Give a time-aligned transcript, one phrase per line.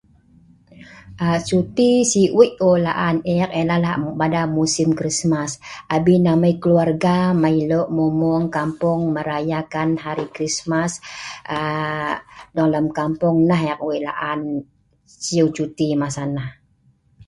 [1.23, 5.51] Aa suti si' wei eu la'an eek ai ya'nah pada musim Krismas,
[5.95, 10.93] abin amai keluarga mai lue' mueng mueng kampung merayakan hari krismas.
[11.57, 12.13] Aa
[12.55, 14.39] dong lem kampung nah eek wei la'an
[15.23, 16.49] sieu cuti masa nah.